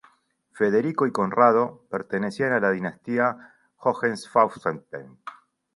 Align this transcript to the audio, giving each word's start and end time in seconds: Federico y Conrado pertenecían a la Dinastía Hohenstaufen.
Federico 0.51 1.05
y 1.05 1.11
Conrado 1.11 1.85
pertenecían 1.91 2.53
a 2.53 2.59
la 2.59 2.71
Dinastía 2.71 3.53
Hohenstaufen. 3.77 4.83